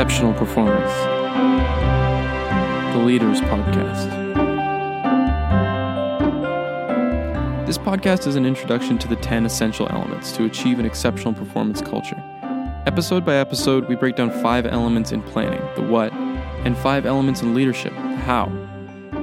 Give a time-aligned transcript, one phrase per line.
[0.00, 0.90] exceptional performance.
[2.94, 4.08] The Leaders Podcast.
[7.66, 11.82] This podcast is an introduction to the 10 essential elements to achieve an exceptional performance
[11.82, 12.16] culture.
[12.86, 17.42] Episode by episode, we break down five elements in planning, the what, and five elements
[17.42, 18.46] in leadership, the how.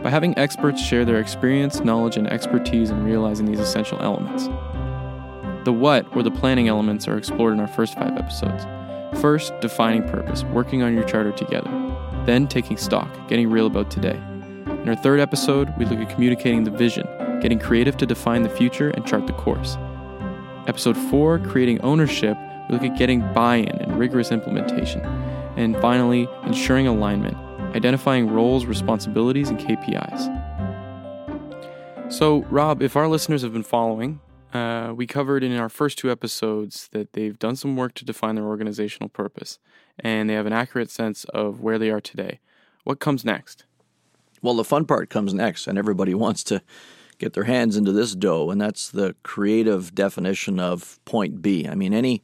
[0.03, 4.43] By having experts share their experience, knowledge, and expertise in realizing these essential elements.
[5.65, 8.67] The what, or the planning elements, are explored in our first five episodes.
[9.15, 11.69] First, defining purpose, working on your charter together.
[12.25, 14.19] Then, taking stock, getting real about today.
[14.67, 17.07] In our third episode, we look at communicating the vision,
[17.41, 19.77] getting creative to define the future and chart the course.
[20.67, 22.37] Episode 4, creating ownership,
[22.69, 25.01] we look at getting buy in and rigorous implementation.
[25.55, 27.37] And finally, ensuring alignment,
[27.75, 30.27] identifying roles, responsibilities, and KPIs.
[32.11, 34.19] So, Rob, if our listeners have been following,
[34.53, 38.35] uh, we covered in our first two episodes that they've done some work to define
[38.35, 39.59] their organizational purpose
[39.99, 42.39] and they have an accurate sense of where they are today.
[42.83, 43.65] What comes next?
[44.41, 46.61] Well, the fun part comes next, and everybody wants to
[47.17, 51.67] get their hands into this dough, and that's the creative definition of point B.
[51.67, 52.21] I mean, any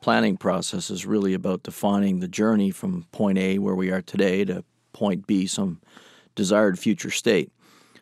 [0.00, 4.44] planning process is really about defining the journey from point A, where we are today,
[4.44, 5.80] to point B, some
[6.34, 7.52] desired future state.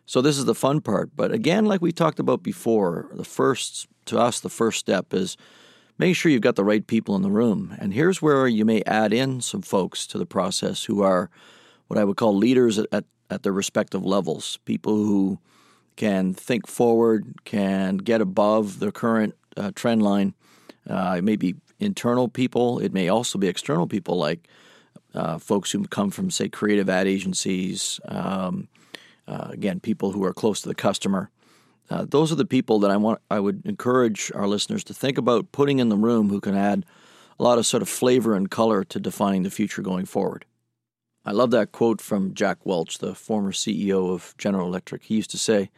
[0.06, 1.10] So this is the fun part.
[1.14, 5.36] But again, like we talked about before, the first to us, the first step is
[5.98, 7.76] making sure you've got the right people in the room.
[7.78, 11.30] And here's where you may add in some folks to the process who are
[11.88, 15.38] what I would call leaders at, at, at their respective levels, people who
[15.96, 20.34] can think forward, can get above the current uh, trend line.
[20.88, 24.48] Uh, it may be internal people, it may also be external people like
[25.14, 28.00] uh, folks who come from, say, creative ad agencies.
[28.06, 28.68] Um,
[29.30, 31.30] uh, again, people who are close to the customer.
[31.88, 33.20] Uh, those are the people that I want.
[33.30, 36.84] I would encourage our listeners to think about putting in the room who can add
[37.38, 40.44] a lot of sort of flavor and color to defining the future going forward.
[41.24, 45.04] I love that quote from Jack Welch, the former CEO of General Electric.
[45.04, 45.70] He used to say,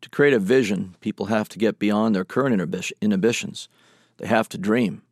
[0.00, 2.60] "To create a vision, people have to get beyond their current
[3.00, 3.68] inhibitions.
[4.16, 5.02] They have to dream."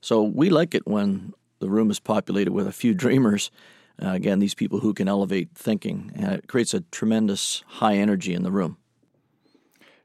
[0.00, 3.50] So we like it when the room is populated with a few dreamers
[4.04, 8.34] uh, again, these people who can elevate thinking, and it creates a tremendous high energy
[8.34, 8.76] in the room.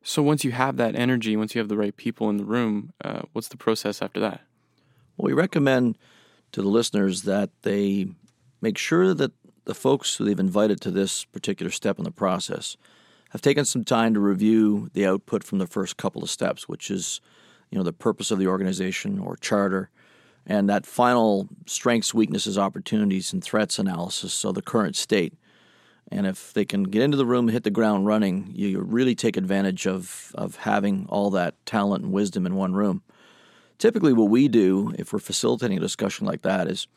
[0.03, 2.93] So once you have that energy, once you have the right people in the room,
[3.03, 4.41] uh, what's the process after that?
[5.17, 5.97] Well, we recommend
[6.53, 8.07] to the listeners that they
[8.61, 9.31] make sure that
[9.65, 12.77] the folks who they've invited to this particular step in the process
[13.31, 16.89] have taken some time to review the output from the first couple of steps, which
[16.89, 17.19] is,
[17.69, 19.89] you know, the purpose of the organization or charter,
[20.47, 25.33] and that final strengths, weaknesses, opportunities, and threats analysis, so the current state.
[26.09, 29.35] And if they can get into the room hit the ground running, you really take
[29.35, 33.03] advantage of, of having all that talent and wisdom in one room.
[33.77, 36.87] Typically, what we do if we're facilitating a discussion like that is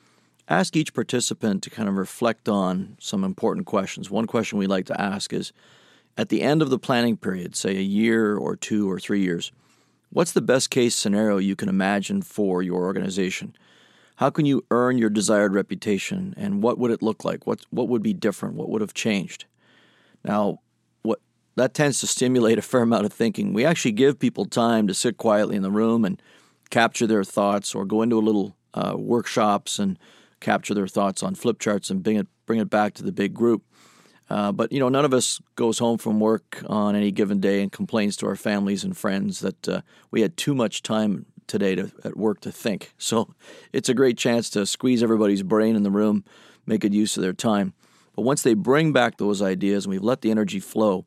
[0.49, 4.11] ask each participant to kind of reflect on some important questions.
[4.11, 5.53] One question we like to ask is
[6.17, 9.51] at the end of the planning period, say a year or two or three years,
[10.11, 13.55] What's the best case scenario you can imagine for your organization?
[14.17, 17.47] How can you earn your desired reputation and what would it look like?
[17.47, 18.57] What what would be different?
[18.57, 19.45] What would have changed?
[20.25, 20.59] Now,
[21.03, 21.21] what
[21.55, 23.53] that tends to stimulate a fair amount of thinking.
[23.53, 26.21] We actually give people time to sit quietly in the room and
[26.71, 29.99] capture their thoughts or go into a little uh, workshops and
[30.41, 33.33] capture their thoughts on flip charts and bring it bring it back to the big
[33.33, 33.63] group.
[34.31, 37.63] Uh, but you know, none of us goes home from work on any given day
[37.63, 39.81] and complains to our families and friends that uh,
[40.13, 42.93] we had too much time today to, at work to think.
[42.99, 43.35] So
[43.73, 46.25] it's a great chance to squeeze everybody's brain in the room,
[46.65, 47.73] make good use of their time.
[48.15, 51.07] But once they bring back those ideas and we've let the energy flow,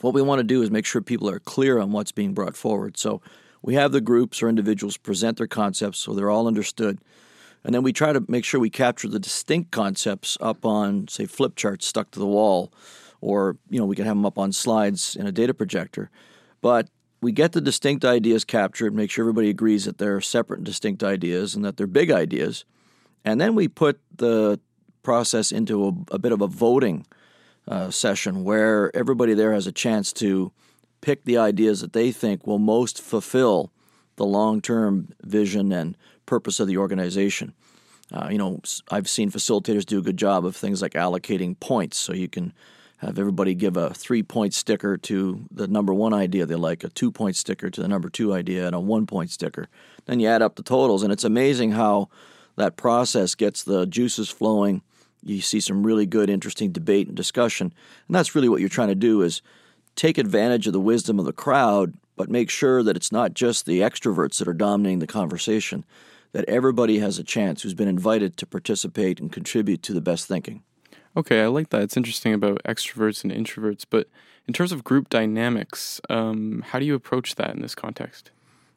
[0.00, 2.56] what we want to do is make sure people are clear on what's being brought
[2.56, 2.96] forward.
[2.96, 3.20] So
[3.62, 6.98] we have the groups or individuals present their concepts so they're all understood.
[7.66, 11.26] And then we try to make sure we capture the distinct concepts up on, say,
[11.26, 12.72] flip charts stuck to the wall,
[13.20, 16.08] or you know we can have them up on slides in a data projector.
[16.62, 16.88] But
[17.20, 21.02] we get the distinct ideas captured, make sure everybody agrees that they're separate and distinct
[21.02, 22.64] ideas and that they're big ideas,
[23.24, 24.60] and then we put the
[25.02, 27.04] process into a, a bit of a voting
[27.66, 30.52] uh, session where everybody there has a chance to
[31.00, 33.72] pick the ideas that they think will most fulfill
[34.14, 35.96] the long-term vision and
[36.26, 37.54] purpose of the organization.
[38.12, 41.96] Uh, you know, I've seen facilitators do a good job of things like allocating points,
[41.96, 42.52] so you can
[42.98, 47.36] have everybody give a three-point sticker to the number one idea they like, a two-point
[47.36, 49.68] sticker to the number two idea, and a one-point sticker.
[50.06, 52.08] Then you add up the totals, and it's amazing how
[52.56, 54.82] that process gets the juices flowing.
[55.22, 57.74] You see some really good, interesting debate and discussion,
[58.06, 59.42] and that's really what you're trying to do is
[59.96, 63.66] take advantage of the wisdom of the crowd, but make sure that it's not just
[63.66, 65.84] the extroverts that are dominating the conversation
[66.36, 70.28] that everybody has a chance who's been invited to participate and contribute to the best
[70.28, 70.62] thinking.
[71.16, 71.80] Okay, I like that.
[71.80, 74.06] It's interesting about extroverts and introverts, but
[74.46, 78.32] in terms of group dynamics, um, how do you approach that in this context?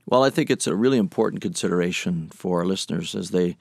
[0.06, 3.57] Well, I think it's a really important consideration for our listeners as they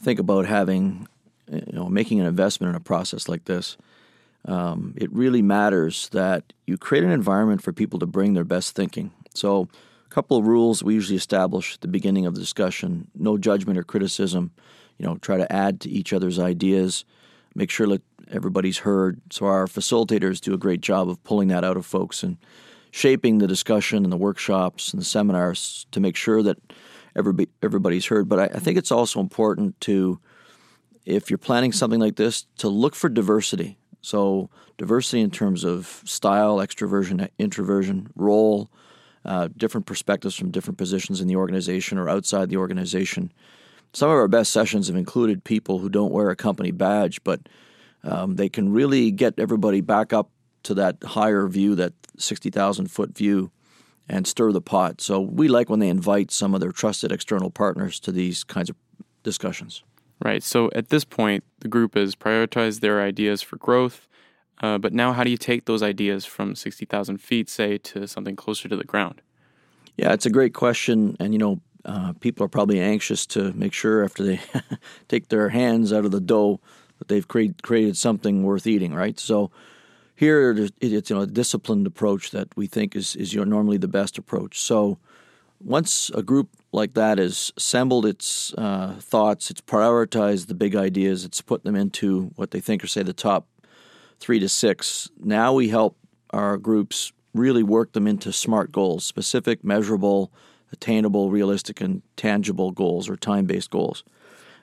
[0.00, 1.06] think about having,
[1.52, 3.76] you know, making an investment in a process like this.
[4.46, 8.74] Um, it really matters that you create an environment for people to bring their best
[8.74, 9.12] thinking.
[9.34, 9.68] So,
[10.14, 13.82] couple of rules we usually establish at the beginning of the discussion: no judgment or
[13.82, 14.52] criticism.
[14.96, 17.04] You know, try to add to each other's ideas.
[17.56, 19.20] Make sure that everybody's heard.
[19.30, 22.36] So our facilitators do a great job of pulling that out of folks and
[22.92, 26.58] shaping the discussion and the workshops and the seminars to make sure that
[27.16, 28.28] everybody, everybody's heard.
[28.28, 30.20] But I, I think it's also important to,
[31.04, 33.78] if you're planning something like this, to look for diversity.
[34.00, 38.70] So diversity in terms of style, extroversion, introversion, role,
[39.24, 43.32] uh, different perspectives from different positions in the organization or outside the organization.
[43.92, 47.48] Some of our best sessions have included people who don't wear a company badge, but
[48.02, 50.30] um, they can really get everybody back up
[50.64, 53.50] to that higher view, that 60,000 foot view,
[54.08, 55.00] and stir the pot.
[55.00, 58.68] So we like when they invite some of their trusted external partners to these kinds
[58.68, 58.76] of
[59.22, 59.82] discussions.
[60.22, 60.42] Right.
[60.42, 64.06] So at this point, the group has prioritized their ideas for growth.
[64.60, 68.36] Uh, but now, how do you take those ideas from 60,000 feet, say, to something
[68.36, 69.20] closer to the ground?
[69.96, 71.16] Yeah, it's a great question.
[71.20, 74.40] And, you know, uh, people are probably anxious to make sure after they
[75.08, 76.60] take their hands out of the dough
[76.98, 79.18] that they've create, created something worth eating, right?
[79.18, 79.50] So
[80.16, 84.16] here it's you know, a disciplined approach that we think is, is normally the best
[84.16, 84.60] approach.
[84.60, 84.98] So
[85.60, 91.24] once a group like that has assembled its uh, thoughts, it's prioritized the big ideas,
[91.24, 93.46] it's put them into what they think are, say, the top
[94.20, 95.10] three to six.
[95.18, 95.96] Now we help
[96.30, 100.32] our groups really work them into SMART goals, specific, measurable,
[100.72, 104.04] attainable, realistic, and tangible goals or time based goals.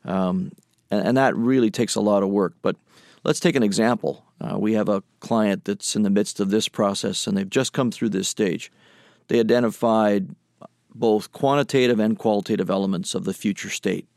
[0.05, 0.51] Um,
[0.89, 2.53] and, and that really takes a lot of work.
[2.61, 2.75] But
[3.23, 4.25] let's take an example.
[4.39, 7.73] Uh, we have a client that's in the midst of this process, and they've just
[7.73, 8.71] come through this stage.
[9.27, 10.35] They identified
[10.93, 14.07] both quantitative and qualitative elements of the future state.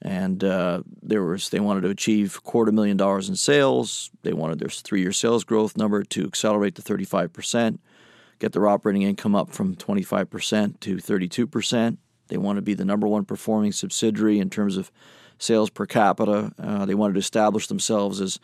[0.00, 4.10] And uh, there was they wanted to achieve quarter million dollars in sales.
[4.22, 7.80] They wanted their three-year sales growth number to accelerate to 35 percent,
[8.38, 11.98] get their operating income up from 25 percent to 32 percent.
[12.28, 14.92] They want to be the number one performing subsidiary in terms of
[15.38, 16.52] sales per capita.
[16.58, 18.38] Uh, they wanted to establish themselves as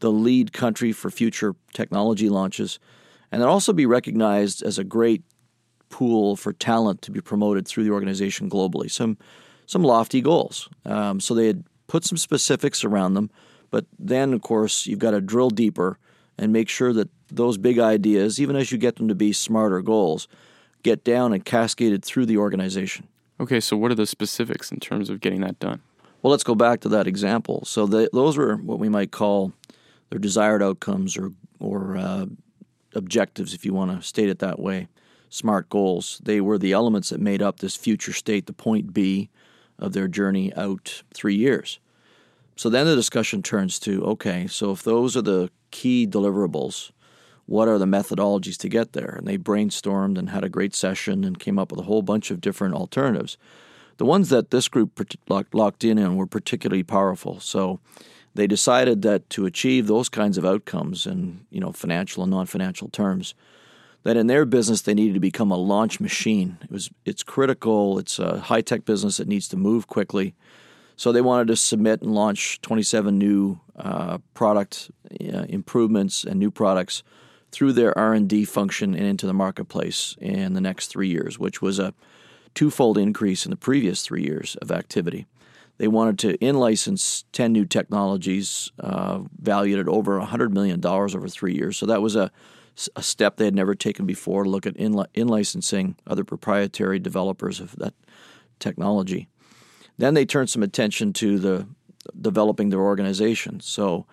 [0.00, 2.78] the lead country for future technology launches,
[3.32, 5.22] and then also be recognized as a great
[5.88, 8.90] pool for talent to be promoted through the organization globally.
[8.90, 9.18] Some
[9.70, 10.68] some lofty goals.
[10.84, 13.30] Um, so they had put some specifics around them,
[13.70, 15.96] but then of course you've got to drill deeper
[16.36, 19.80] and make sure that those big ideas, even as you get them to be smarter
[19.80, 20.26] goals,
[20.82, 23.06] get down and cascaded through the organization.
[23.38, 25.80] Okay, so what are the specifics in terms of getting that done?
[26.20, 27.64] Well, let's go back to that example.
[27.64, 29.52] So the, those were what we might call
[30.10, 31.30] their desired outcomes or
[31.60, 32.26] or uh,
[32.96, 34.88] objectives, if you want to state it that way.
[35.28, 36.20] Smart goals.
[36.24, 39.28] They were the elements that made up this future state, the point B
[39.80, 41.80] of their journey out three years.
[42.56, 46.90] So then the discussion turns to okay, so if those are the key deliverables,
[47.46, 49.16] what are the methodologies to get there?
[49.18, 52.30] And they brainstormed and had a great session and came up with a whole bunch
[52.30, 53.36] of different alternatives.
[53.96, 57.40] The ones that this group locked in on were particularly powerful.
[57.40, 57.80] So
[58.34, 62.88] they decided that to achieve those kinds of outcomes in you know financial and non-financial
[62.88, 63.34] terms,
[64.02, 66.58] that in their business they needed to become a launch machine.
[66.62, 67.98] It was it's critical.
[67.98, 70.34] It's a high-tech business that needs to move quickly.
[70.96, 76.50] So they wanted to submit and launch 27 new uh, product uh, improvements and new
[76.50, 77.02] products
[77.52, 81.78] through their R&D function and into the marketplace in the next three years, which was
[81.78, 81.94] a
[82.54, 85.26] twofold increase in the previous three years of activity.
[85.78, 91.28] They wanted to in license 10 new technologies uh, valued at over $100 million over
[91.28, 91.78] three years.
[91.78, 92.30] So that was a,
[92.96, 97.60] a step they had never taken before to look at in licensing other proprietary developers
[97.60, 97.94] of that
[98.58, 99.28] technology.
[99.98, 101.66] Then they turned some attention to the
[102.18, 103.60] developing their organization.
[103.60, 104.06] So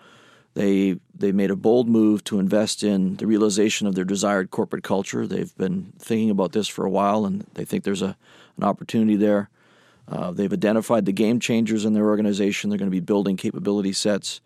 [0.54, 4.82] they they made a bold move to invest in the realization of their desired corporate
[4.82, 5.26] culture.
[5.26, 8.16] They've been thinking about this for a while, and they think there's a
[8.56, 9.50] an opportunity there.
[10.08, 12.70] Uh, they've identified the game changers in their organization.
[12.70, 14.40] They're going to be building capability sets,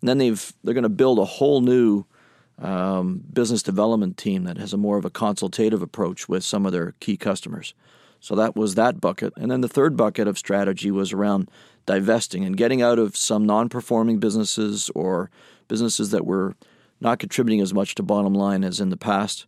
[0.00, 2.04] and then they've they're going to build a whole new
[2.60, 6.72] um, business development team that has a more of a consultative approach with some of
[6.72, 7.74] their key customers.
[8.20, 11.48] So that was that bucket, and then the third bucket of strategy was around
[11.86, 15.30] divesting and getting out of some non-performing businesses or
[15.68, 16.54] businesses that were
[17.00, 19.46] not contributing as much to bottom line as in the past,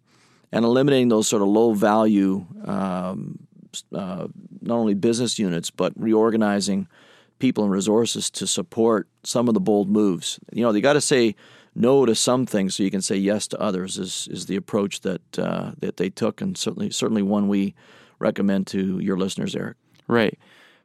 [0.52, 3.40] and eliminating those sort of low value um,
[3.92, 4.28] uh,
[4.62, 6.88] not only business units but reorganizing
[7.38, 10.38] people and resources to support some of the bold moves.
[10.52, 11.34] You know, they got to say
[11.74, 13.98] no to some things so you can say yes to others.
[13.98, 17.74] Is is the approach that uh, that they took, and certainly certainly one we
[18.18, 19.76] recommend to your listeners, Eric.
[20.06, 20.38] Right.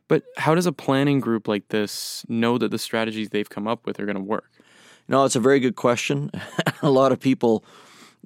[0.08, 3.86] But how does a planning group like this know that the strategies they've come up
[3.86, 4.52] with are going to work?
[5.08, 6.32] No, it's a very good question.
[6.82, 7.64] a lot of people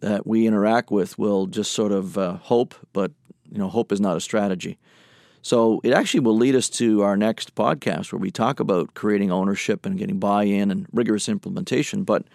[0.02, 3.12] that we interact with will just sort of uh, hope, but
[3.50, 4.78] you know, hope is not a strategy.
[5.42, 9.32] So it actually will lead us to our next podcast where we talk about creating
[9.32, 12.04] ownership and getting buy-in and rigorous implementation.
[12.04, 12.26] But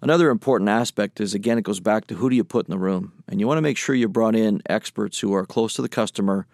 [0.00, 2.78] another important aspect is again it goes back to who do you put in the
[2.78, 5.82] room, and you want to make sure you brought in experts who are close to
[5.82, 6.46] the customer,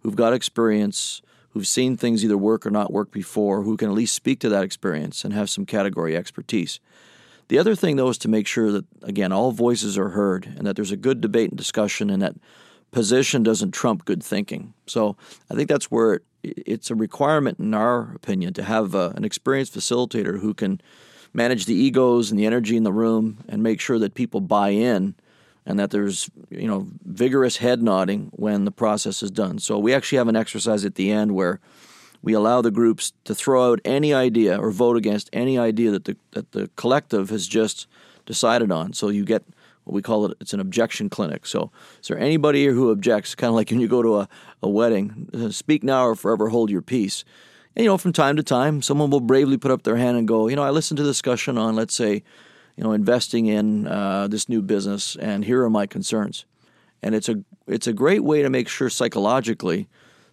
[0.00, 3.94] who've got experience, who've seen things either work or not work before, who can at
[3.94, 6.80] least speak to that experience and have some category expertise.
[7.48, 10.66] The other thing, though, is to make sure that, again, all voices are heard and
[10.66, 12.34] that there's a good debate and discussion and that
[12.96, 14.72] position doesn't trump good thinking.
[14.86, 15.18] So
[15.50, 19.22] I think that's where it, it's a requirement, in our opinion, to have uh, an
[19.22, 20.80] experienced facilitator who can
[21.34, 24.70] manage the egos and the energy in the room and make sure that people buy
[24.70, 25.14] in
[25.66, 29.58] and that there's you know vigorous head nodding when the process is done.
[29.58, 31.60] So we actually have an exercise at the end where
[32.22, 36.06] we allow the groups to throw out any idea or vote against any idea that
[36.06, 37.88] the that the collective has just
[38.24, 38.94] decided on.
[38.94, 39.44] So you get
[39.86, 41.46] we call it it's an objection clinic.
[41.46, 43.34] So is there anybody here who objects?
[43.34, 44.28] Kind of like when you go to a,
[44.62, 47.24] a wedding, uh, speak now or forever hold your peace.
[47.74, 50.26] And you know, from time to time, someone will bravely put up their hand and
[50.26, 52.22] go, you know, I listened to the discussion on, let's say,
[52.76, 56.44] you know, investing in uh, this new business, and here are my concerns.
[57.02, 59.88] And it's a it's a great way to make sure psychologically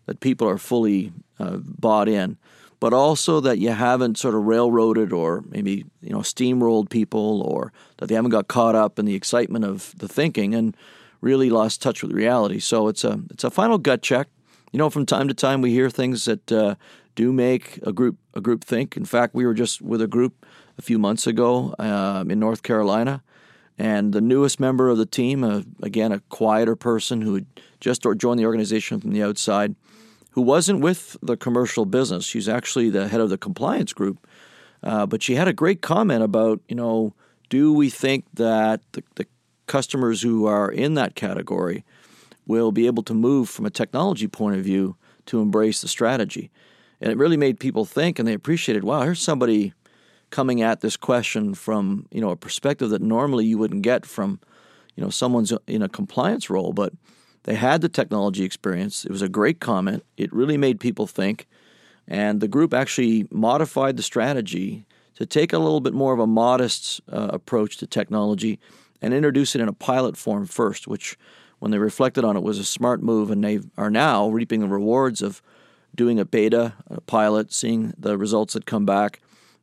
[0.06, 2.38] that people are fully uh, bought in
[2.84, 7.72] but also that you haven't sort of railroaded or maybe you know steamrolled people or
[7.96, 10.76] that they haven't got caught up in the excitement of the thinking and
[11.22, 12.60] really lost touch with reality.
[12.60, 14.28] So it's a it's a final gut check.
[14.74, 16.76] You know, from time to time we hear things that uh,
[17.16, 18.98] do make a group a group think.
[18.98, 20.46] In fact, we were just with a group
[20.78, 23.24] a few months ago um, in North Carolina,
[23.78, 27.46] and the newest member of the team, uh, again a quieter person who had
[27.80, 29.74] just joined the organization from the outside
[30.34, 32.26] who wasn't with the commercial business.
[32.26, 34.28] She's actually the head of the compliance group.
[34.82, 37.14] Uh, but she had a great comment about, you know,
[37.50, 39.28] do we think that the, the
[39.68, 41.86] customers who are in that category
[42.46, 44.96] will be able to move from a technology point of view
[45.28, 46.52] to embrace the strategy?
[47.00, 49.74] And it really made people think, and they appreciated, wow, here's somebody
[50.32, 54.40] coming at this question from, you know, a perspective that normally you wouldn't get from,
[54.96, 56.74] you know, someone's in a compliance role.
[56.74, 56.94] But
[57.44, 59.06] they had the technology experience.
[59.06, 60.04] It was a great comment.
[60.18, 61.48] It really made people think.
[62.08, 64.86] And the group actually modified the strategy
[65.16, 68.60] to take a little bit more of a modest uh, approach to technology
[69.02, 71.18] and introduce it in a pilot form first, which,
[71.60, 73.30] when they reflected on it, was a smart move.
[73.30, 75.42] And they are now reaping the rewards of
[75.96, 79.22] doing a beta, a pilot, seeing the results that come back.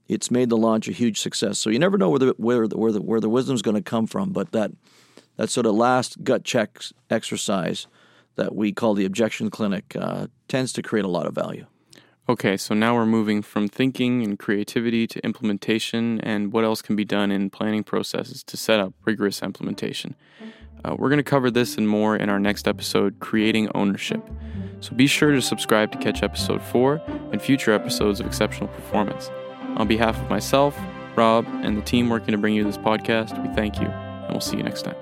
[0.09, 1.59] It's made the launch a huge success.
[1.59, 3.83] So you never know where the where the where the, where the wisdom's going to
[3.83, 4.73] come from, but that
[5.41, 7.87] that sort of last gut check exercise
[8.35, 11.65] that we call the objection clinic uh, tends to create a lot of value.
[12.29, 16.95] Okay, so now we're moving from thinking and creativity to implementation and what else can
[16.95, 20.15] be done in planning processes to set up rigorous implementation.
[20.85, 24.23] Uh, we're going to cover this and more in our next episode, Creating Ownership.
[24.81, 27.01] So be sure to subscribe to catch episode 4
[27.33, 29.31] and future episodes of Exceptional Performance.
[29.77, 30.79] On behalf of myself,
[31.17, 34.43] Rob, and the team working to bring you this podcast, we thank you, and we'll
[34.43, 34.97] see you next time.